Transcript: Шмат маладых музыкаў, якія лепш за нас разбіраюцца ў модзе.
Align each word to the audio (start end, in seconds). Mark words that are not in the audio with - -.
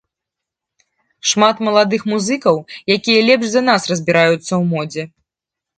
Шмат 1.33 1.55
маладых 1.69 2.01
музыкаў, 2.15 2.55
якія 2.97 3.19
лепш 3.29 3.45
за 3.53 3.61
нас 3.69 3.81
разбіраюцца 3.95 4.43
ў 4.43 4.63
модзе. 4.75 5.03